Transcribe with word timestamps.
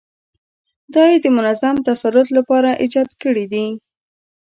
دا 0.93 1.03
یې 1.11 1.17
د 1.23 1.27
منظم 1.37 1.75
تسلط 1.87 2.27
لپاره 2.37 2.69
ایجاد 2.83 3.09
کړي 3.21 3.45
دي. 3.53 3.65